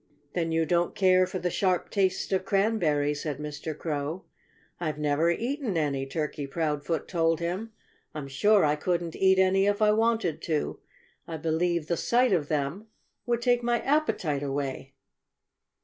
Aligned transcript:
"Then 0.33 0.51
you 0.51 0.65
don't 0.65 0.95
care 0.95 1.27
for 1.27 1.37
the 1.37 1.51
sharp 1.51 1.91
taste 1.91 2.33
of 2.33 2.43
cranberries," 2.43 3.21
said 3.21 3.37
Mr. 3.37 3.77
Crow. 3.77 4.25
"I've 4.79 4.97
never 4.97 5.29
eaten 5.29 5.77
any," 5.77 6.07
Turkey 6.07 6.47
Proudfoot 6.47 7.07
told 7.07 7.39
him. 7.39 7.71
"I'm 8.15 8.27
sure 8.27 8.65
I 8.65 8.75
couldn't 8.75 9.15
eat 9.15 9.37
any 9.37 9.67
if 9.67 9.79
I 9.79 9.91
wanted 9.91 10.41
to. 10.41 10.79
I 11.27 11.37
believe 11.37 11.85
the 11.85 11.97
sight 11.97 12.33
of 12.33 12.47
them 12.47 12.87
would 13.27 13.43
take 13.43 13.61
my 13.61 13.79
appetite 13.81 14.41
away." 14.41 14.95